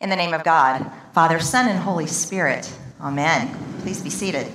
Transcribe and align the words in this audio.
In 0.00 0.10
the 0.10 0.16
name 0.16 0.34
of 0.34 0.44
God, 0.44 0.90
Father, 1.12 1.38
Son, 1.38 1.68
and 1.68 1.78
Holy 1.78 2.06
Spirit. 2.06 2.72
Amen. 3.00 3.56
Please 3.80 4.02
be 4.02 4.10
seated. 4.10 4.52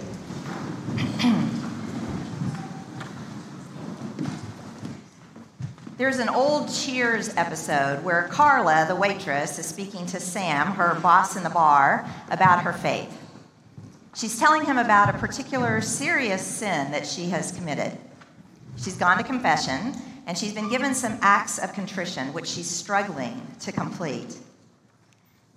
There's 5.97 6.19
an 6.19 6.29
old 6.29 6.71
Cheers 6.73 7.35
episode 7.35 8.03
where 8.03 8.23
Carla, 8.29 8.85
the 8.87 8.95
waitress, 8.95 9.59
is 9.59 9.65
speaking 9.65 10.05
to 10.07 10.19
Sam, 10.19 10.67
her 10.67 10.97
boss 11.01 11.35
in 11.35 11.43
the 11.43 11.49
bar, 11.49 12.09
about 12.29 12.63
her 12.63 12.73
faith. 12.73 13.17
She's 14.15 14.39
telling 14.39 14.65
him 14.65 14.77
about 14.77 15.13
a 15.13 15.17
particular 15.17 15.81
serious 15.81 16.41
sin 16.41 16.91
that 16.91 17.05
she 17.05 17.29
has 17.29 17.51
committed. 17.51 17.97
She's 18.77 18.97
gone 18.97 19.17
to 19.17 19.23
confession, 19.23 19.93
and 20.25 20.37
she's 20.37 20.53
been 20.53 20.69
given 20.69 20.93
some 20.93 21.17
acts 21.21 21.57
of 21.57 21.73
contrition, 21.73 22.33
which 22.33 22.47
she's 22.47 22.69
struggling 22.69 23.45
to 23.61 23.71
complete. 23.71 24.37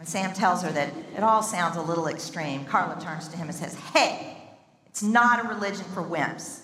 When 0.03 0.09
Sam 0.09 0.33
tells 0.33 0.65
her 0.65 0.73
that 0.73 0.93
it 1.17 1.23
all 1.23 1.45
sounds 1.45 1.77
a 1.77 1.81
little 1.81 2.09
extreme, 2.09 2.65
Carla 2.65 3.01
turns 3.01 3.29
to 3.29 3.37
him 3.37 3.47
and 3.47 3.57
says, 3.57 3.77
Hey, 3.77 4.37
it's 4.87 5.01
not 5.01 5.45
a 5.45 5.47
religion 5.47 5.85
for 5.95 6.03
wimps. 6.03 6.63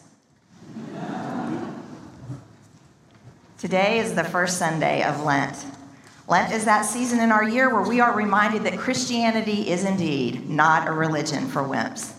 Today 3.56 4.00
is 4.00 4.16
the 4.16 4.24
first 4.24 4.58
Sunday 4.58 5.04
of 5.04 5.22
Lent. 5.22 5.54
Lent 6.26 6.52
is 6.52 6.64
that 6.64 6.82
season 6.82 7.20
in 7.20 7.30
our 7.30 7.44
year 7.44 7.72
where 7.72 7.88
we 7.88 8.00
are 8.00 8.12
reminded 8.12 8.64
that 8.64 8.76
Christianity 8.76 9.70
is 9.70 9.84
indeed 9.84 10.50
not 10.50 10.88
a 10.88 10.92
religion 10.92 11.46
for 11.46 11.62
wimps. 11.62 12.14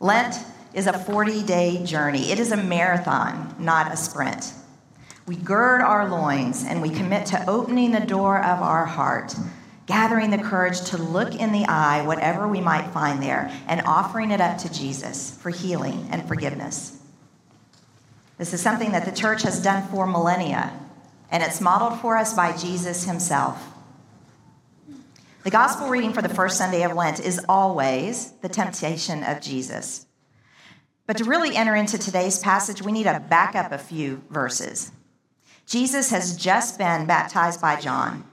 Lent 0.00 0.36
is 0.72 0.86
a 0.86 0.98
40 0.98 1.42
day 1.42 1.84
journey, 1.84 2.32
it 2.32 2.38
is 2.38 2.52
a 2.52 2.56
marathon, 2.56 3.54
not 3.58 3.92
a 3.92 3.98
sprint. 3.98 4.54
We 5.26 5.36
gird 5.36 5.82
our 5.82 6.08
loins 6.08 6.64
and 6.64 6.80
we 6.80 6.88
commit 6.88 7.26
to 7.26 7.50
opening 7.50 7.92
the 7.92 8.00
door 8.00 8.38
of 8.38 8.62
our 8.62 8.86
heart 8.86 9.34
gathering 9.92 10.30
the 10.30 10.38
courage 10.38 10.80
to 10.80 10.96
look 10.96 11.34
in 11.34 11.52
the 11.52 11.66
eye 11.66 12.00
whatever 12.06 12.48
we 12.48 12.62
might 12.62 12.90
find 12.92 13.22
there 13.22 13.52
and 13.68 13.82
offering 13.82 14.30
it 14.30 14.40
up 14.40 14.56
to 14.56 14.72
Jesus 14.72 15.36
for 15.36 15.50
healing 15.50 16.08
and 16.10 16.26
forgiveness. 16.26 16.98
This 18.38 18.54
is 18.54 18.62
something 18.62 18.92
that 18.92 19.04
the 19.04 19.12
church 19.12 19.42
has 19.42 19.62
done 19.62 19.86
for 19.88 20.06
millennia, 20.06 20.72
and 21.30 21.42
it's 21.42 21.60
modeled 21.60 22.00
for 22.00 22.16
us 22.16 22.32
by 22.32 22.56
Jesus 22.56 23.04
himself. 23.04 23.62
The 25.44 25.50
gospel 25.50 25.90
reading 25.90 26.14
for 26.14 26.22
the 26.22 26.30
first 26.30 26.56
Sunday 26.56 26.84
of 26.84 26.94
Lent 26.94 27.20
is 27.20 27.44
always 27.46 28.30
the 28.40 28.48
temptation 28.48 29.22
of 29.22 29.42
Jesus. 29.42 30.06
But 31.06 31.18
to 31.18 31.24
really 31.24 31.54
enter 31.54 31.76
into 31.76 31.98
today's 31.98 32.38
passage, 32.38 32.80
we 32.80 32.92
need 32.92 33.04
to 33.04 33.22
back 33.28 33.54
up 33.54 33.72
a 33.72 33.76
few 33.76 34.22
verses. 34.30 34.90
Jesus 35.66 36.08
has 36.08 36.34
just 36.34 36.78
been 36.78 37.04
baptized 37.04 37.60
by 37.60 37.78
John. 37.78 38.24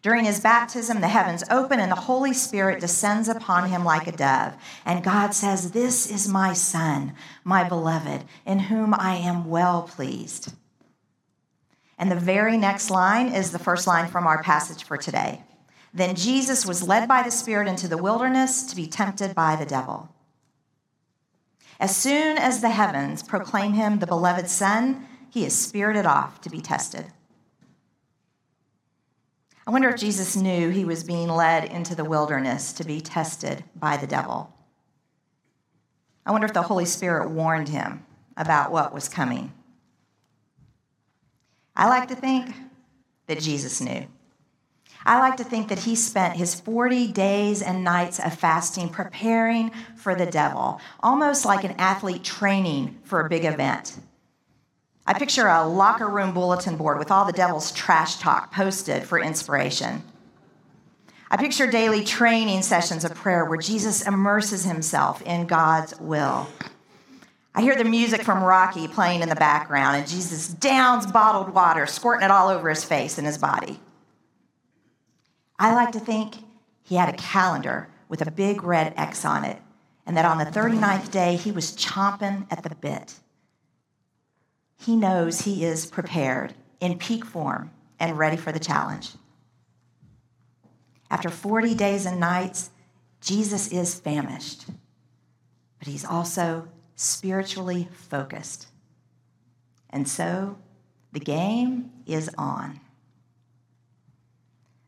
During 0.00 0.24
his 0.24 0.40
baptism, 0.40 1.00
the 1.00 1.08
heavens 1.08 1.42
open 1.50 1.80
and 1.80 1.90
the 1.90 1.96
Holy 1.96 2.32
Spirit 2.32 2.80
descends 2.80 3.28
upon 3.28 3.68
him 3.68 3.84
like 3.84 4.06
a 4.06 4.12
dove. 4.12 4.54
And 4.84 5.02
God 5.02 5.34
says, 5.34 5.72
This 5.72 6.08
is 6.08 6.28
my 6.28 6.52
Son, 6.52 7.14
my 7.42 7.68
beloved, 7.68 8.24
in 8.46 8.60
whom 8.60 8.94
I 8.94 9.16
am 9.16 9.48
well 9.48 9.82
pleased. 9.82 10.54
And 11.98 12.12
the 12.12 12.16
very 12.16 12.56
next 12.56 12.90
line 12.90 13.28
is 13.34 13.50
the 13.50 13.58
first 13.58 13.88
line 13.88 14.08
from 14.08 14.26
our 14.26 14.40
passage 14.40 14.84
for 14.84 14.96
today. 14.96 15.42
Then 15.92 16.14
Jesus 16.14 16.64
was 16.64 16.86
led 16.86 17.08
by 17.08 17.22
the 17.22 17.30
Spirit 17.30 17.66
into 17.66 17.88
the 17.88 17.98
wilderness 17.98 18.62
to 18.64 18.76
be 18.76 18.86
tempted 18.86 19.34
by 19.34 19.56
the 19.56 19.66
devil. 19.66 20.08
As 21.80 21.96
soon 21.96 22.38
as 22.38 22.60
the 22.60 22.70
heavens 22.70 23.24
proclaim 23.24 23.72
him 23.72 23.98
the 23.98 24.06
beloved 24.06 24.48
Son, 24.48 25.08
he 25.28 25.44
is 25.44 25.58
spirited 25.58 26.06
off 26.06 26.40
to 26.42 26.50
be 26.50 26.60
tested. 26.60 27.06
I 29.68 29.70
wonder 29.70 29.90
if 29.90 30.00
Jesus 30.00 30.34
knew 30.34 30.70
he 30.70 30.86
was 30.86 31.04
being 31.04 31.28
led 31.28 31.66
into 31.66 31.94
the 31.94 32.02
wilderness 32.02 32.72
to 32.72 32.84
be 32.84 33.02
tested 33.02 33.64
by 33.76 33.98
the 33.98 34.06
devil. 34.06 34.50
I 36.24 36.32
wonder 36.32 36.46
if 36.46 36.54
the 36.54 36.62
Holy 36.62 36.86
Spirit 36.86 37.28
warned 37.28 37.68
him 37.68 38.06
about 38.34 38.72
what 38.72 38.94
was 38.94 39.10
coming. 39.10 39.52
I 41.76 41.86
like 41.86 42.08
to 42.08 42.14
think 42.14 42.54
that 43.26 43.40
Jesus 43.40 43.82
knew. 43.82 44.06
I 45.04 45.18
like 45.18 45.36
to 45.36 45.44
think 45.44 45.68
that 45.68 45.80
he 45.80 45.96
spent 45.96 46.36
his 46.36 46.58
40 46.58 47.12
days 47.12 47.60
and 47.60 47.84
nights 47.84 48.18
of 48.18 48.32
fasting 48.32 48.88
preparing 48.88 49.70
for 49.96 50.14
the 50.14 50.24
devil, 50.24 50.80
almost 51.00 51.44
like 51.44 51.64
an 51.64 51.72
athlete 51.72 52.24
training 52.24 52.98
for 53.04 53.20
a 53.20 53.28
big 53.28 53.44
event. 53.44 53.98
I 55.08 55.14
picture 55.14 55.46
a 55.46 55.66
locker 55.66 56.06
room 56.06 56.34
bulletin 56.34 56.76
board 56.76 56.98
with 56.98 57.10
all 57.10 57.24
the 57.24 57.32
devil's 57.32 57.72
trash 57.72 58.16
talk 58.16 58.52
posted 58.52 59.04
for 59.04 59.18
inspiration. 59.18 60.02
I 61.30 61.38
picture 61.38 61.66
daily 61.66 62.04
training 62.04 62.60
sessions 62.60 63.06
of 63.06 63.14
prayer 63.14 63.46
where 63.46 63.56
Jesus 63.56 64.06
immerses 64.06 64.64
himself 64.64 65.22
in 65.22 65.46
God's 65.46 65.98
will. 65.98 66.46
I 67.54 67.62
hear 67.62 67.74
the 67.74 67.84
music 67.84 68.20
from 68.20 68.42
Rocky 68.42 68.86
playing 68.86 69.22
in 69.22 69.30
the 69.30 69.34
background, 69.34 69.96
and 69.96 70.06
Jesus 70.06 70.48
downs 70.48 71.10
bottled 71.10 71.54
water, 71.54 71.86
squirting 71.86 72.26
it 72.26 72.30
all 72.30 72.50
over 72.50 72.68
his 72.68 72.84
face 72.84 73.16
and 73.16 73.26
his 73.26 73.38
body. 73.38 73.80
I 75.58 75.72
like 75.72 75.92
to 75.92 76.00
think 76.00 76.34
he 76.82 76.96
had 76.96 77.08
a 77.08 77.16
calendar 77.16 77.88
with 78.10 78.20
a 78.20 78.30
big 78.30 78.62
red 78.62 78.92
X 78.98 79.24
on 79.24 79.46
it, 79.46 79.56
and 80.04 80.18
that 80.18 80.26
on 80.26 80.36
the 80.36 80.44
39th 80.44 81.10
day, 81.10 81.36
he 81.36 81.50
was 81.50 81.74
chomping 81.74 82.46
at 82.50 82.62
the 82.62 82.74
bit 82.74 83.14
he 84.78 84.96
knows 84.96 85.40
he 85.40 85.64
is 85.64 85.86
prepared 85.86 86.54
in 86.80 86.98
peak 86.98 87.24
form 87.24 87.70
and 87.98 88.16
ready 88.16 88.36
for 88.36 88.52
the 88.52 88.60
challenge. 88.60 89.12
After 91.10 91.28
40 91.28 91.74
days 91.74 92.06
and 92.06 92.20
nights, 92.20 92.70
Jesus 93.20 93.68
is 93.72 93.98
famished, 93.98 94.66
but 95.78 95.88
he's 95.88 96.04
also 96.04 96.68
spiritually 96.94 97.88
focused. 97.92 98.68
And 99.90 100.08
so 100.08 100.58
the 101.12 101.20
game 101.20 101.90
is 102.06 102.30
on. 102.36 102.80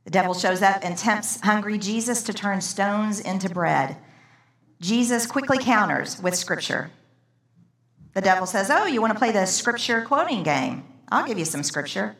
The 0.04 0.10
devil 0.10 0.34
shows 0.34 0.62
up 0.62 0.84
and 0.84 0.96
tempts 0.96 1.40
hungry 1.40 1.78
Jesus 1.78 2.22
to 2.24 2.32
turn 2.32 2.60
stones 2.60 3.20
into 3.20 3.48
bread. 3.48 3.96
Jesus 4.80 5.26
quickly 5.26 5.58
counters 5.58 6.20
with 6.22 6.34
scripture. 6.34 6.90
The 8.14 8.20
devil 8.20 8.46
says, 8.46 8.70
Oh, 8.70 8.86
you 8.86 9.00
want 9.00 9.12
to 9.12 9.18
play 9.18 9.32
the 9.32 9.46
scripture 9.46 10.02
quoting 10.02 10.42
game? 10.42 10.84
I'll 11.10 11.26
give 11.26 11.38
you 11.38 11.44
some 11.44 11.62
scripture. 11.62 12.16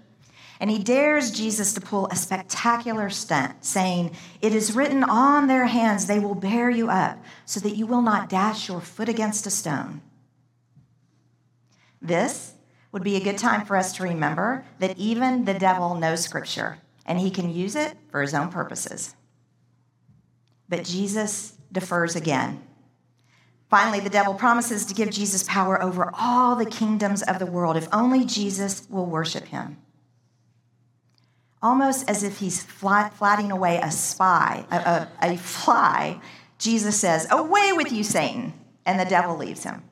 And 0.61 0.71
he 0.71 0.79
dares 0.79 1.31
Jesus 1.31 1.73
to 1.73 1.81
pull 1.81 2.07
a 2.09 2.17
spectacular 2.17 3.09
stunt, 3.09 3.65
saying, 3.65 4.15
It 4.43 4.55
is 4.55 4.77
written 4.77 5.03
on 5.03 5.47
their 5.47 5.67
hands, 5.67 6.07
they 6.07 6.19
will 6.19 6.35
bear 6.35 6.69
you 6.69 6.91
up, 6.91 7.19
so 7.47 7.61
that 7.61 7.77
you 7.77 7.87
will 7.87 8.03
not 8.03 8.29
dash 8.29 8.69
your 8.69 8.81
foot 8.81 9.09
against 9.09 9.47
a 9.47 9.51
stone. 9.51 10.03
This 12.03 12.55
would 12.93 13.03
be 13.03 13.17
a 13.17 13.25
good 13.25 13.39
time 13.39 13.65
for 13.65 13.77
us 13.77 13.95
to 13.97 14.03
remember 14.03 14.65
that 14.81 14.99
even 14.99 15.45
the 15.47 15.55
devil 15.55 15.95
knows 15.95 16.23
scripture, 16.23 16.79
and 17.07 17.19
he 17.19 17.31
can 17.31 17.53
use 17.53 17.75
it 17.75 17.97
for 18.11 18.21
his 18.21 18.35
own 18.35 18.51
purposes. 18.51 19.15
But 20.69 20.85
Jesus 20.85 21.55
defers 21.73 22.17
again 22.17 22.63
Finally, 23.71 24.01
the 24.01 24.11
devil 24.11 24.35
promises 24.35 24.85
to 24.85 24.95
give 24.95 25.11
Jesus 25.11 25.45
power 25.45 25.81
over 25.81 26.11
all 26.19 26.57
the 26.57 26.67
kingdoms 26.67 27.23
of 27.23 27.39
the 27.39 27.47
world 27.47 27.77
if 27.77 27.89
only 27.93 28.25
Jesus 28.25 28.85
will 28.91 29.07
worship 29.07 29.47
him. 29.47 29.77
Almost 31.63 32.11
as 32.11 32.25
if 32.25 32.39
he's 32.39 32.63
fly, 32.63 33.11
flatting 33.11 33.53
away 33.53 33.79
a 33.81 33.93
spy, 33.93 34.65
a, 34.73 34.77
a, 34.77 35.09
a 35.23 35.37
fly, 35.37 36.21
Jesus 36.59 36.99
says, 36.99 37.29
Away 37.31 37.73
with 37.73 37.93
you, 37.93 38.03
Satan. 38.03 38.55
And 38.85 38.99
the 38.99 39.05
devil 39.05 39.37
leaves 39.37 39.63
him. 39.63 39.83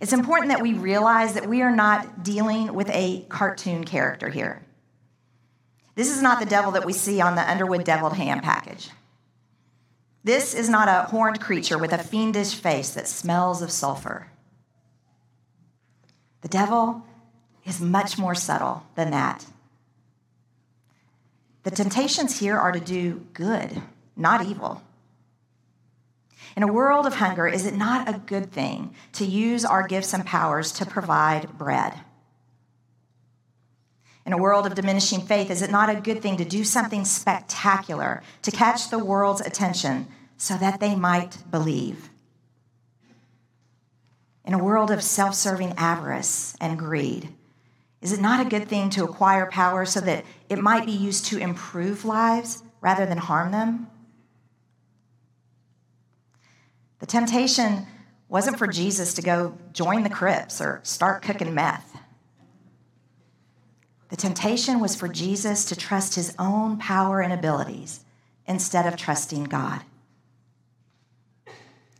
It's 0.00 0.12
important 0.12 0.50
that 0.50 0.62
we 0.62 0.72
realize 0.74 1.34
that 1.34 1.48
we 1.48 1.62
are 1.62 1.70
not 1.70 2.24
dealing 2.24 2.74
with 2.74 2.88
a 2.90 3.24
cartoon 3.28 3.84
character 3.84 4.28
here. 4.28 4.62
This 5.94 6.10
is 6.10 6.20
not 6.20 6.40
the 6.40 6.46
devil 6.46 6.72
that 6.72 6.84
we 6.84 6.92
see 6.92 7.20
on 7.20 7.36
the 7.36 7.48
Underwood 7.48 7.84
Deviled 7.84 8.16
Ham 8.16 8.40
package. 8.40 8.90
This 10.24 10.54
is 10.54 10.68
not 10.68 10.88
a 10.88 11.08
horned 11.10 11.40
creature 11.40 11.78
with 11.78 11.92
a 11.92 11.98
fiendish 11.98 12.54
face 12.54 12.90
that 12.90 13.08
smells 13.08 13.60
of 13.60 13.72
sulfur. 13.72 14.28
The 16.42 16.48
devil 16.48 17.02
is 17.64 17.80
much 17.80 18.18
more 18.18 18.34
subtle 18.34 18.84
than 18.94 19.10
that. 19.10 19.46
The 21.64 21.70
temptations 21.70 22.38
here 22.40 22.56
are 22.56 22.72
to 22.72 22.80
do 22.80 23.24
good, 23.32 23.82
not 24.16 24.44
evil. 24.44 24.82
In 26.56 26.62
a 26.62 26.72
world 26.72 27.06
of 27.06 27.14
hunger, 27.14 27.46
is 27.46 27.66
it 27.66 27.74
not 27.74 28.08
a 28.08 28.18
good 28.18 28.52
thing 28.52 28.94
to 29.14 29.24
use 29.24 29.64
our 29.64 29.86
gifts 29.86 30.12
and 30.12 30.26
powers 30.26 30.72
to 30.72 30.86
provide 30.86 31.56
bread? 31.56 31.94
In 34.24 34.32
a 34.32 34.38
world 34.38 34.66
of 34.66 34.74
diminishing 34.74 35.20
faith, 35.20 35.50
is 35.50 35.62
it 35.62 35.70
not 35.70 35.90
a 35.90 36.00
good 36.00 36.22
thing 36.22 36.36
to 36.36 36.44
do 36.44 36.62
something 36.62 37.04
spectacular 37.04 38.22
to 38.42 38.50
catch 38.50 38.88
the 38.88 39.04
world's 39.04 39.40
attention 39.40 40.06
so 40.36 40.56
that 40.56 40.80
they 40.80 40.94
might 40.94 41.38
believe? 41.50 42.08
In 44.44 44.54
a 44.54 44.62
world 44.62 44.90
of 44.90 45.02
self 45.02 45.34
serving 45.34 45.74
avarice 45.76 46.56
and 46.60 46.78
greed, 46.78 47.28
Is 48.00 48.12
it 48.12 48.20
not 48.20 48.44
a 48.44 48.48
good 48.48 48.68
thing 48.68 48.90
to 48.90 49.04
acquire 49.04 49.46
power 49.50 49.84
so 49.84 50.00
that 50.00 50.24
it 50.48 50.58
might 50.58 50.86
be 50.86 50.92
used 50.92 51.26
to 51.26 51.38
improve 51.38 52.04
lives 52.04 52.62
rather 52.80 53.06
than 53.06 53.18
harm 53.18 53.52
them? 53.52 53.88
The 56.98 57.06
temptation 57.06 57.86
wasn't 58.28 58.58
for 58.58 58.66
Jesus 58.66 59.14
to 59.14 59.22
go 59.22 59.58
join 59.72 60.04
the 60.04 60.10
Crips 60.10 60.60
or 60.60 60.80
start 60.84 61.22
cooking 61.22 61.54
meth. 61.54 62.01
The 64.12 64.18
temptation 64.18 64.78
was 64.78 64.94
for 64.94 65.08
Jesus 65.08 65.64
to 65.64 65.74
trust 65.74 66.16
his 66.16 66.34
own 66.38 66.76
power 66.76 67.22
and 67.22 67.32
abilities 67.32 68.04
instead 68.46 68.84
of 68.84 68.94
trusting 68.94 69.44
God. 69.44 69.80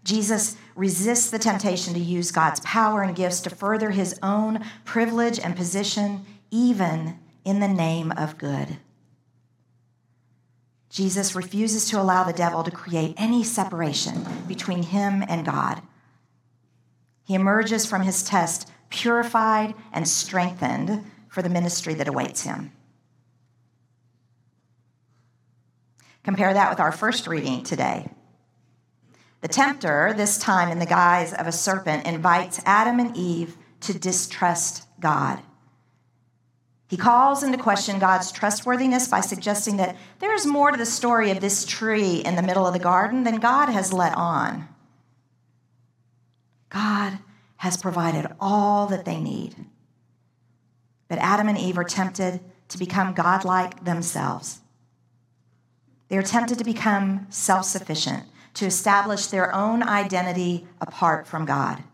Jesus 0.05 0.59
resists 0.77 1.31
the 1.31 1.39
temptation 1.39 1.95
to 1.95 1.99
use 1.99 2.31
God's 2.31 2.61
power 2.61 3.01
and 3.01 3.17
gifts 3.17 3.41
to 3.41 3.51
further 3.51 3.93
his 3.93 4.19
own 4.23 4.63
privilege 4.85 5.41
and 5.41 5.57
position, 5.57 6.27
even 6.51 7.19
in 7.47 7.61
the 7.61 7.67
name 7.69 8.13
of 8.13 8.37
good. 8.37 8.77
Jesus 10.91 11.35
refuses 11.35 11.89
to 11.89 11.99
allow 11.99 12.25
the 12.25 12.35
devil 12.35 12.63
to 12.63 12.71
create 12.71 13.15
any 13.17 13.43
separation 13.43 14.27
between 14.47 14.83
him 14.83 15.25
and 15.31 15.47
God. 15.47 15.81
He 17.25 17.35
emerges 17.35 17.87
from 17.87 18.03
his 18.03 18.23
test 18.23 18.71
purified 18.91 19.73
and 19.95 20.07
strengthened 20.07 21.07
for 21.33 21.41
the 21.41 21.49
ministry 21.49 21.95
that 21.95 22.09
awaits 22.09 22.43
him. 22.43 22.71
Compare 26.23 26.53
that 26.53 26.69
with 26.69 26.79
our 26.79 26.93
first 26.93 27.27
reading 27.27 27.63
today. 27.63 28.07
The 29.41 29.49
tempter, 29.49 30.13
this 30.15 30.37
time 30.37 30.71
in 30.71 30.79
the 30.79 30.85
guise 30.85 31.33
of 31.33 31.47
a 31.47 31.53
serpent, 31.53 32.07
invites 32.07 32.61
Adam 32.67 33.01
and 33.01 33.17
Eve 33.17 33.57
to 33.81 33.99
distrust 33.99 34.87
God. 35.01 35.41
He 36.87 36.99
calls 36.99 37.43
into 37.43 37.57
question 37.57 37.99
God's 37.99 38.31
trustworthiness 38.31 39.09
by 39.09 39.21
suggesting 39.21 39.79
that 39.79 39.97
there 40.19 40.35
is 40.35 40.45
more 40.45 40.71
to 40.71 40.77
the 40.77 40.85
story 40.85 41.31
of 41.31 41.41
this 41.41 41.65
tree 41.65 42.17
in 42.17 42.37
the 42.37 42.43
middle 42.43 42.67
of 42.67 42.75
the 42.75 42.79
garden 42.79 43.25
than 43.25 43.41
God 43.41 43.71
has 43.71 43.91
let 43.91 44.15
on. 44.15 44.69
God 46.69 47.21
has 47.57 47.79
provided 47.79 48.27
all 48.39 48.87
that 48.89 49.07
they 49.07 49.19
need. 49.19 49.57
But 51.13 51.19
Adam 51.19 51.47
and 51.47 51.59
Eve 51.59 51.77
are 51.77 51.85
tempted 51.85 52.41
to 52.69 52.79
become 52.79 53.13
godlike 53.13 53.85
themselves. 53.85 54.63
They 56.09 56.17
are 56.17 56.23
tempted 56.23 56.57
to 56.57 56.65
become 56.65 57.27
self 57.29 57.67
sufficient, 57.67 58.25
to 58.55 58.65
establish 58.65 59.27
their 59.27 59.55
own 59.55 59.83
identity 59.83 60.67
apart 60.81 61.27
from 61.27 61.45
God. 61.45 61.85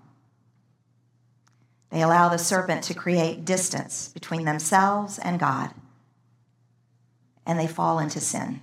They 1.90 2.00
allow 2.00 2.28
the 2.28 2.38
serpent 2.38 2.84
to 2.84 2.94
create 2.94 3.44
distance 3.44 4.08
between 4.10 4.44
themselves 4.44 5.18
and 5.18 5.40
God, 5.40 5.72
and 7.44 7.58
they 7.58 7.66
fall 7.66 7.98
into 7.98 8.20
sin. 8.20 8.60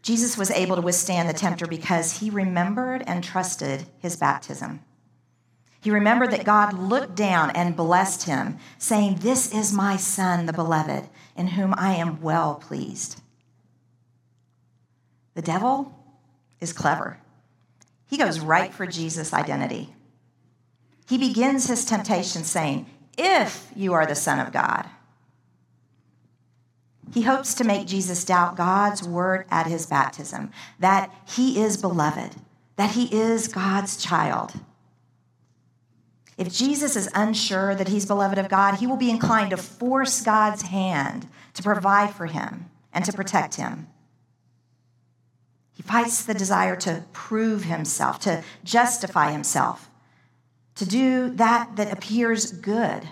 Jesus 0.00 0.38
was 0.38 0.50
able 0.50 0.76
to 0.76 0.80
withstand 0.80 1.28
the 1.28 1.34
tempter 1.34 1.66
because 1.66 2.20
he 2.20 2.30
remembered 2.30 3.04
and 3.06 3.22
trusted 3.22 3.84
his 3.98 4.16
baptism. 4.16 4.80
He 5.86 5.92
remembered 5.92 6.32
that 6.32 6.44
God 6.44 6.72
looked 6.72 7.14
down 7.14 7.50
and 7.50 7.76
blessed 7.76 8.24
him, 8.24 8.58
saying, 8.76 9.18
This 9.20 9.54
is 9.54 9.72
my 9.72 9.96
son, 9.96 10.46
the 10.46 10.52
beloved, 10.52 11.08
in 11.36 11.46
whom 11.46 11.76
I 11.78 11.94
am 11.94 12.20
well 12.20 12.56
pleased. 12.56 13.20
The 15.34 15.42
devil 15.42 15.96
is 16.60 16.72
clever. 16.72 17.18
He 18.08 18.16
goes 18.16 18.40
right 18.40 18.74
for 18.74 18.84
Jesus' 18.84 19.32
identity. 19.32 19.94
He 21.08 21.18
begins 21.18 21.68
his 21.68 21.84
temptation 21.84 22.42
saying, 22.42 22.86
If 23.16 23.70
you 23.76 23.92
are 23.92 24.06
the 24.06 24.16
Son 24.16 24.40
of 24.44 24.52
God. 24.52 24.88
He 27.14 27.22
hopes 27.22 27.54
to 27.54 27.64
make 27.64 27.86
Jesus 27.86 28.24
doubt 28.24 28.56
God's 28.56 29.04
word 29.04 29.46
at 29.52 29.68
his 29.68 29.86
baptism 29.86 30.50
that 30.80 31.14
he 31.28 31.60
is 31.60 31.76
beloved, 31.76 32.34
that 32.74 32.96
he 32.96 33.04
is 33.14 33.46
God's 33.46 33.96
child. 33.96 34.52
If 36.36 36.52
Jesus 36.52 36.96
is 36.96 37.08
unsure 37.14 37.74
that 37.74 37.88
he's 37.88 38.04
beloved 38.04 38.38
of 38.38 38.48
God, 38.48 38.74
he 38.74 38.86
will 38.86 38.98
be 38.98 39.10
inclined 39.10 39.50
to 39.50 39.56
force 39.56 40.20
God's 40.20 40.62
hand 40.62 41.28
to 41.54 41.62
provide 41.62 42.12
for 42.12 42.26
him 42.26 42.66
and 42.92 43.04
to 43.06 43.12
protect 43.12 43.54
him. 43.54 43.88
He 45.72 45.82
fights 45.82 46.24
the 46.24 46.34
desire 46.34 46.76
to 46.76 47.04
prove 47.12 47.64
himself, 47.64 48.18
to 48.20 48.42
justify 48.64 49.30
himself, 49.30 49.90
to 50.74 50.86
do 50.86 51.30
that 51.36 51.76
that 51.76 51.92
appears 51.92 52.52
good, 52.52 53.08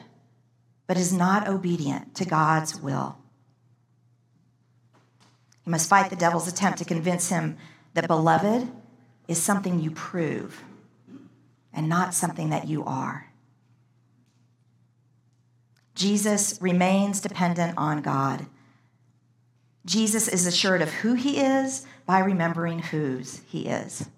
but 0.87 0.99
is 0.99 1.13
not 1.13 1.49
obedient 1.49 2.15
to 2.17 2.27
God's 2.27 2.79
will. 2.79 3.17
You 5.65 5.71
must 5.71 5.89
fight 5.89 6.11
the 6.11 6.17
devil's 6.17 6.49
attempt 6.49 6.79
to 6.79 6.85
convince 6.85 7.31
him 7.31 7.57
that 7.95 8.07
beloved 8.07 8.71
is 9.29 9.43
something 9.43 9.81
you 9.81 9.91
prove 9.91 10.63
and 11.75 11.89
not 11.89 12.15
something 12.15 12.51
that 12.51 12.69
you 12.69 12.85
are. 12.85 13.31
Jesus 15.95 16.59
remains 16.61 17.21
dependent 17.21 17.75
on 17.77 18.03
God. 18.03 18.47
Jesus 19.85 20.29
is 20.29 20.47
assured 20.47 20.83
of 20.83 20.91
who 20.91 21.15
he 21.15 21.39
is 21.39 21.87
by 22.07 22.19
remembering 22.19 22.81
whose 22.81 23.43
he 23.47 23.67
is. 23.67 24.09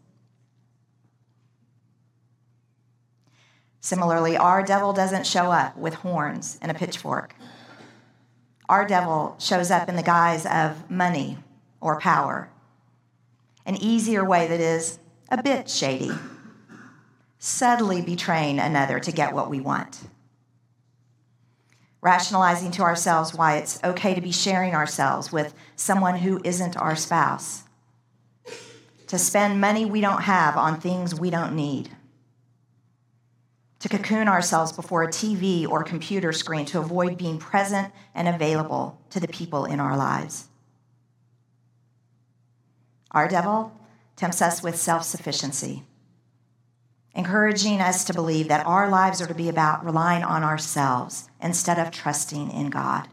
Similarly, 3.80 4.36
our 4.36 4.62
devil 4.62 4.92
doesn't 4.92 5.26
show 5.26 5.52
up 5.52 5.76
with 5.76 5.94
horns 5.94 6.58
and 6.60 6.70
a 6.70 6.74
pitchfork. 6.74 7.34
Our 8.68 8.86
devil 8.86 9.36
shows 9.38 9.70
up 9.70 9.88
in 9.88 9.96
the 9.96 10.02
guise 10.02 10.44
of 10.44 10.90
money 10.90 11.38
or 11.80 12.00
power, 12.00 12.48
an 13.64 13.76
easier 13.76 14.24
way 14.24 14.48
that 14.48 14.60
is 14.60 14.98
a 15.30 15.40
bit 15.40 15.68
shady 15.68 16.10
subtly 17.38 18.02
betraying 18.02 18.58
another 18.58 18.98
to 19.00 19.12
get 19.12 19.34
what 19.34 19.50
we 19.50 19.60
want. 19.60 20.00
Rationalizing 22.00 22.70
to 22.72 22.82
ourselves 22.82 23.34
why 23.34 23.56
it's 23.56 23.82
okay 23.82 24.14
to 24.14 24.20
be 24.20 24.32
sharing 24.32 24.74
ourselves 24.74 25.32
with 25.32 25.54
someone 25.74 26.18
who 26.18 26.40
isn't 26.44 26.76
our 26.76 26.96
spouse. 26.96 27.64
To 29.08 29.18
spend 29.18 29.60
money 29.60 29.84
we 29.84 30.00
don't 30.00 30.22
have 30.22 30.56
on 30.56 30.80
things 30.80 31.18
we 31.18 31.30
don't 31.30 31.54
need. 31.54 31.90
To 33.80 33.88
cocoon 33.88 34.28
ourselves 34.28 34.72
before 34.72 35.02
a 35.02 35.08
TV 35.08 35.68
or 35.68 35.84
computer 35.84 36.32
screen 36.32 36.64
to 36.66 36.78
avoid 36.78 37.18
being 37.18 37.38
present 37.38 37.92
and 38.14 38.26
available 38.26 39.00
to 39.10 39.20
the 39.20 39.28
people 39.28 39.64
in 39.64 39.80
our 39.80 39.96
lives. 39.96 40.48
Our 43.10 43.28
devil 43.28 43.72
tempts 44.16 44.42
us 44.42 44.62
with 44.62 44.76
self 44.76 45.04
sufficiency 45.04 45.84
encouraging 47.16 47.80
us 47.80 48.04
to 48.04 48.12
believe 48.12 48.48
that 48.48 48.66
our 48.66 48.90
lives 48.90 49.22
are 49.22 49.26
to 49.26 49.34
be 49.34 49.48
about 49.48 49.84
relying 49.84 50.22
on 50.22 50.44
ourselves 50.44 51.30
instead 51.42 51.78
of 51.78 51.90
trusting 51.90 52.50
in 52.50 52.68
God. 52.68 53.08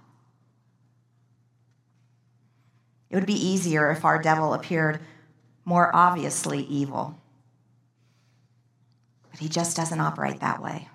It 3.10 3.16
would 3.16 3.26
be 3.26 3.34
easier 3.34 3.90
if 3.92 4.04
our 4.04 4.22
devil 4.22 4.54
appeared 4.54 5.00
more 5.64 5.96
obviously 5.96 6.64
evil. 6.64 7.18
But 9.32 9.40
he 9.40 9.48
just 9.48 9.78
doesn't 9.78 10.02
operate 10.02 10.42
that 10.42 10.62
way. 10.62 10.90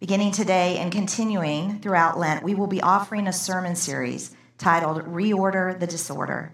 Beginning 0.00 0.32
today 0.32 0.76
and 0.78 0.92
continuing 0.92 1.80
throughout 1.80 2.18
Lent, 2.18 2.42
we 2.42 2.54
will 2.54 2.66
be 2.66 2.82
offering 2.82 3.26
a 3.26 3.32
sermon 3.32 3.74
series 3.74 4.34
titled 4.58 5.04
Reorder 5.04 5.78
the 5.78 5.86
Disorder. 5.86 6.52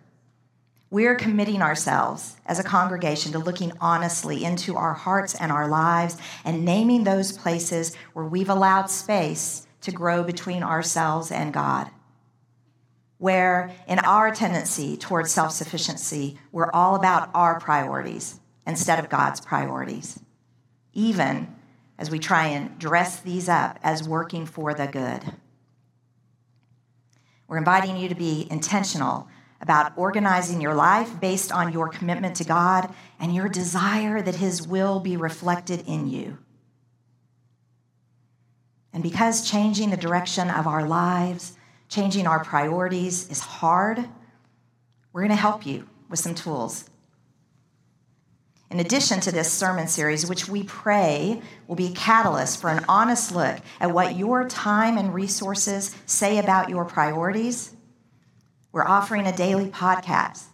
We're 0.97 1.15
committing 1.15 1.61
ourselves 1.61 2.39
as 2.47 2.59
a 2.59 2.65
congregation 2.65 3.33
to 3.33 3.39
looking 3.39 3.71
honestly 3.83 4.43
into 4.43 4.77
our 4.77 4.95
hearts 4.95 5.35
and 5.35 5.53
our 5.53 5.69
lives 5.69 6.17
and 6.43 6.65
naming 6.65 7.05
those 7.05 7.37
places 7.37 7.95
where 8.15 8.25
we've 8.25 8.49
allowed 8.49 8.89
space 8.89 9.67
to 9.83 9.93
grow 9.93 10.25
between 10.25 10.63
ourselves 10.63 11.31
and 11.31 11.53
God. 11.53 11.91
Where, 13.19 13.73
in 13.87 13.99
our 13.99 14.35
tendency 14.35 14.97
towards 14.97 15.31
self 15.31 15.53
sufficiency, 15.53 16.39
we're 16.51 16.73
all 16.73 16.95
about 16.95 17.29
our 17.35 17.61
priorities 17.61 18.41
instead 18.67 18.99
of 18.99 19.11
God's 19.11 19.43
priorities, 19.43 20.19
even 20.95 21.55
as 21.99 22.11
we 22.11 22.19
try 22.19 22.47
and 22.47 22.79
dress 22.79 23.21
these 23.21 23.51
up 23.51 23.79
as 23.83 24.09
working 24.09 24.47
for 24.47 24.73
the 24.73 24.87
good. 24.87 25.35
We're 27.49 27.59
inviting 27.59 27.99
you 27.99 28.09
to 28.09 28.15
be 28.15 28.49
intentional 28.51 29.29
about 29.61 29.97
organizing 29.97 30.61
your 30.61 30.75
life 30.75 31.21
based 31.21 31.51
on 31.51 31.73
your 31.73 31.89
commitment 31.89 32.37
to 32.37 32.45
God 32.45 32.95
and 33.19 33.35
your 33.35 33.49
desire 33.49 34.21
that 34.23 34.37
His 34.37 34.67
will 34.67 35.01
be 35.01 35.17
reflected 35.17 35.85
in 35.87 36.09
you. 36.09 36.39
And 38.93 39.03
because 39.03 39.49
changing 39.49 39.91
the 39.91 39.97
direction 39.97 40.51
of 40.51 40.67
our 40.67 40.87
lives, 40.87 41.57
changing 41.89 42.27
our 42.27 42.43
priorities 42.43 43.31
is 43.31 43.41
hard, 43.41 43.99
we're 45.13 45.21
going 45.21 45.31
to 45.31 45.37
help 45.37 45.67
you 45.67 45.89
with 46.09 46.19
some 46.19 46.35
tools. 46.35 46.89
In 48.71 48.81
addition 48.81 49.21
to 49.21 49.31
this 49.31 49.53
sermon 49.53 49.87
series, 49.87 50.29
which 50.29 50.49
we 50.49 50.65
pray 50.65 51.41
will 51.69 51.77
be 51.77 51.93
a 51.93 51.95
catalyst 51.95 52.61
for 52.61 52.69
an 52.69 52.85
honest 52.89 53.33
look 53.33 53.59
at 53.81 53.93
what 53.93 54.17
your 54.17 54.49
time 54.49 54.99
and 54.99 55.15
resources 55.15 55.95
say 56.07 56.39
about 56.39 56.69
your 56.69 56.85
priorities, 56.85 57.76
we're 58.77 58.85
offering 58.87 59.27
a 59.27 59.35
daily 59.35 59.71
podcast 59.71 60.45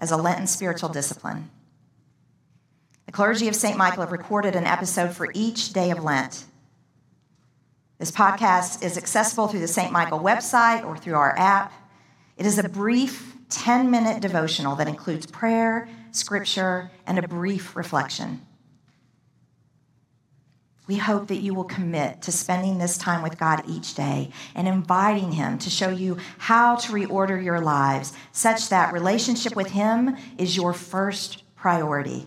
as 0.00 0.10
a 0.10 0.16
Lenten 0.16 0.48
spiritual 0.48 0.88
discipline. 0.88 1.48
The 3.06 3.12
clergy 3.12 3.46
of 3.46 3.54
St. 3.54 3.78
Michael 3.78 4.00
have 4.00 4.10
recorded 4.10 4.56
an 4.56 4.64
episode 4.64 5.12
for 5.12 5.28
each 5.34 5.72
day 5.72 5.92
of 5.92 6.02
Lent. 6.02 6.46
This 7.98 8.10
podcast 8.10 8.82
is 8.82 8.98
accessible 8.98 9.46
through 9.46 9.60
the 9.60 9.68
St. 9.68 9.92
Michael 9.92 10.18
website 10.18 10.84
or 10.84 10.96
through 10.96 11.14
our 11.14 11.38
app. 11.38 11.72
It 12.36 12.44
is 12.44 12.58
a 12.58 12.68
brief 12.68 13.36
10 13.50 13.88
minute 13.88 14.20
devotional 14.20 14.74
that 14.74 14.88
includes 14.88 15.26
prayer, 15.26 15.88
scripture, 16.10 16.90
and 17.06 17.20
a 17.20 17.28
brief 17.28 17.76
reflection. 17.76 18.44
We 20.86 20.96
hope 20.96 21.28
that 21.28 21.40
you 21.40 21.54
will 21.54 21.64
commit 21.64 22.22
to 22.22 22.32
spending 22.32 22.78
this 22.78 22.98
time 22.98 23.22
with 23.22 23.38
God 23.38 23.62
each 23.68 23.94
day 23.94 24.30
and 24.54 24.66
inviting 24.66 25.32
Him 25.32 25.58
to 25.58 25.70
show 25.70 25.90
you 25.90 26.16
how 26.38 26.76
to 26.76 26.92
reorder 26.92 27.42
your 27.42 27.60
lives 27.60 28.12
such 28.32 28.68
that 28.70 28.92
relationship 28.92 29.54
with 29.54 29.70
Him 29.70 30.16
is 30.36 30.56
your 30.56 30.72
first 30.72 31.44
priority 31.54 32.26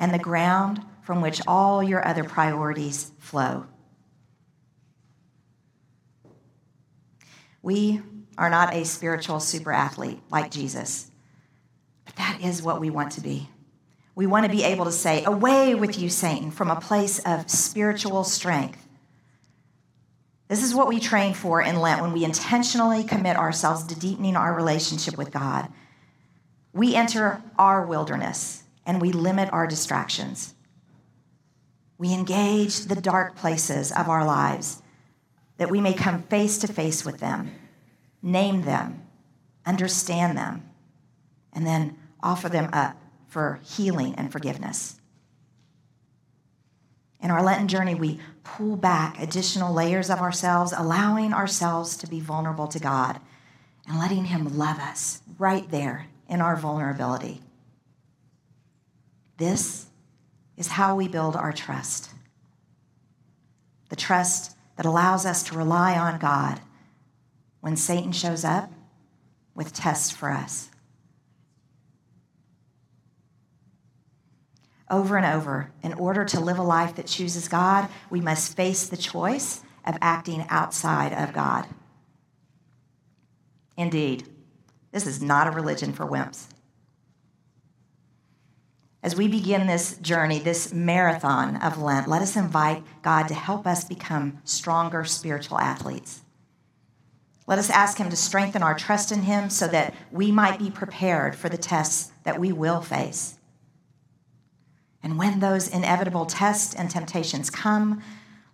and 0.00 0.12
the 0.12 0.18
ground 0.18 0.82
from 1.02 1.20
which 1.20 1.40
all 1.46 1.82
your 1.82 2.06
other 2.06 2.24
priorities 2.24 3.12
flow. 3.18 3.66
We 7.62 8.02
are 8.36 8.50
not 8.50 8.74
a 8.74 8.84
spiritual 8.84 9.40
super 9.40 9.72
athlete 9.72 10.20
like 10.30 10.50
Jesus, 10.50 11.10
but 12.04 12.16
that 12.16 12.40
is 12.42 12.62
what 12.62 12.80
we 12.80 12.90
want 12.90 13.12
to 13.12 13.20
be. 13.20 13.48
We 14.18 14.26
want 14.26 14.46
to 14.46 14.50
be 14.50 14.64
able 14.64 14.84
to 14.84 14.90
say, 14.90 15.22
Away 15.22 15.76
with 15.76 15.96
you, 15.96 16.08
Satan, 16.08 16.50
from 16.50 16.72
a 16.72 16.80
place 16.80 17.20
of 17.20 17.48
spiritual 17.48 18.24
strength. 18.24 18.84
This 20.48 20.64
is 20.64 20.74
what 20.74 20.88
we 20.88 20.98
train 20.98 21.34
for 21.34 21.62
in 21.62 21.78
Lent 21.78 22.02
when 22.02 22.12
we 22.12 22.24
intentionally 22.24 23.04
commit 23.04 23.36
ourselves 23.36 23.84
to 23.84 23.94
deepening 23.94 24.34
our 24.34 24.52
relationship 24.52 25.16
with 25.16 25.30
God. 25.30 25.68
We 26.72 26.96
enter 26.96 27.40
our 27.60 27.86
wilderness 27.86 28.64
and 28.84 29.00
we 29.00 29.12
limit 29.12 29.52
our 29.52 29.68
distractions. 29.68 30.52
We 31.96 32.12
engage 32.12 32.86
the 32.86 33.00
dark 33.00 33.36
places 33.36 33.92
of 33.92 34.08
our 34.08 34.26
lives 34.26 34.82
that 35.58 35.70
we 35.70 35.80
may 35.80 35.94
come 35.94 36.24
face 36.24 36.58
to 36.58 36.66
face 36.66 37.04
with 37.04 37.20
them, 37.20 37.52
name 38.20 38.62
them, 38.62 39.06
understand 39.64 40.36
them, 40.36 40.68
and 41.52 41.64
then 41.64 41.96
offer 42.20 42.48
them 42.48 42.68
up 42.72 42.96
for 43.28 43.60
healing 43.64 44.14
and 44.16 44.32
forgiveness. 44.32 44.98
In 47.20 47.30
our 47.30 47.42
Lenten 47.42 47.68
journey, 47.68 47.94
we 47.94 48.20
pull 48.44 48.76
back 48.76 49.20
additional 49.20 49.74
layers 49.74 50.08
of 50.08 50.20
ourselves, 50.20 50.72
allowing 50.76 51.32
ourselves 51.32 51.96
to 51.98 52.06
be 52.06 52.20
vulnerable 52.20 52.68
to 52.68 52.78
God 52.78 53.20
and 53.86 53.98
letting 53.98 54.26
Him 54.26 54.56
love 54.56 54.78
us 54.78 55.20
right 55.38 55.68
there 55.70 56.06
in 56.28 56.40
our 56.40 56.56
vulnerability. 56.56 57.40
This 59.36 59.86
is 60.56 60.68
how 60.68 60.96
we 60.96 61.08
build 61.08 61.36
our 61.36 61.52
trust. 61.52 62.10
The 63.88 63.96
trust 63.96 64.56
that 64.76 64.86
allows 64.86 65.26
us 65.26 65.42
to 65.44 65.56
rely 65.56 65.98
on 65.98 66.18
God 66.18 66.60
when 67.60 67.76
Satan 67.76 68.12
shows 68.12 68.44
up 68.44 68.70
with 69.54 69.72
tests 69.72 70.10
for 70.10 70.30
us. 70.30 70.70
Over 74.90 75.16
and 75.16 75.26
over, 75.26 75.70
in 75.82 75.92
order 75.94 76.24
to 76.24 76.40
live 76.40 76.58
a 76.58 76.62
life 76.62 76.96
that 76.96 77.06
chooses 77.06 77.48
God, 77.48 77.88
we 78.10 78.20
must 78.20 78.56
face 78.56 78.86
the 78.86 78.96
choice 78.96 79.62
of 79.84 79.98
acting 80.00 80.46
outside 80.48 81.12
of 81.12 81.34
God. 81.34 81.66
Indeed, 83.76 84.26
this 84.92 85.06
is 85.06 85.22
not 85.22 85.46
a 85.46 85.50
religion 85.50 85.92
for 85.92 86.06
wimps. 86.06 86.48
As 89.02 89.14
we 89.14 89.28
begin 89.28 89.66
this 89.66 89.96
journey, 89.98 90.38
this 90.38 90.72
marathon 90.72 91.56
of 91.56 91.78
Lent, 91.78 92.08
let 92.08 92.20
us 92.20 92.36
invite 92.36 92.82
God 93.02 93.28
to 93.28 93.34
help 93.34 93.66
us 93.66 93.84
become 93.84 94.38
stronger 94.44 95.04
spiritual 95.04 95.58
athletes. 95.58 96.22
Let 97.46 97.58
us 97.58 97.70
ask 97.70 97.96
Him 97.96 98.10
to 98.10 98.16
strengthen 98.16 98.62
our 98.62 98.74
trust 98.74 99.12
in 99.12 99.22
Him 99.22 99.50
so 99.50 99.68
that 99.68 99.94
we 100.10 100.32
might 100.32 100.58
be 100.58 100.70
prepared 100.70 101.36
for 101.36 101.48
the 101.48 101.56
tests 101.56 102.10
that 102.24 102.40
we 102.40 102.52
will 102.52 102.80
face. 102.80 103.37
And 105.02 105.18
when 105.18 105.40
those 105.40 105.68
inevitable 105.68 106.26
tests 106.26 106.74
and 106.74 106.90
temptations 106.90 107.50
come, 107.50 108.02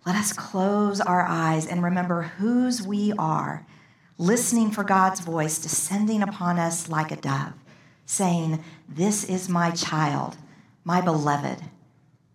let 0.05 0.15
us 0.15 0.33
close 0.33 1.01
our 1.01 1.23
eyes 1.23 1.65
and 1.65 1.83
remember 1.83 2.23
whose 2.37 2.81
we 2.81 3.13
are, 3.17 3.65
listening 4.17 4.71
for 4.71 4.83
God's 4.83 5.19
voice 5.19 5.57
descending 5.57 6.21
upon 6.21 6.59
us 6.59 6.87
like 6.87 7.11
a 7.11 7.15
dove 7.15 7.53
saying, 8.05 8.63
This 8.87 9.23
is 9.23 9.49
my 9.49 9.71
child, 9.71 10.37
my 10.83 11.01
beloved, 11.01 11.63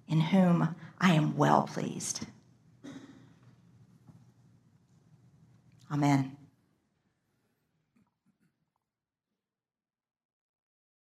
in 0.08 0.20
whom 0.20 0.74
I 1.00 1.14
am 1.14 1.36
well 1.36 1.62
pleased. 1.62 2.26
Amen. 5.90 6.36